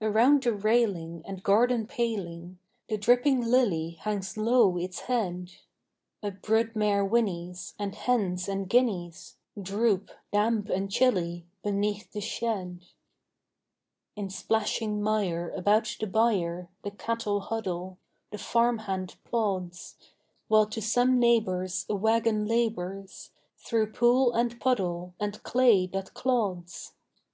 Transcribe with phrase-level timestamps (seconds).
[0.00, 5.52] Around the railing and garden paling The dripping lily hangs low its head:
[6.22, 12.86] A brood mare whinnies; and hens and guineas Droop, damp and chilly, beneath the shed.
[14.16, 17.98] In splashing mire about the byre The cattle huddle,
[18.30, 19.98] the farm hand plods;
[20.48, 26.94] While to some neighbor's a wagon labors Through pool and puddle and clay that clods.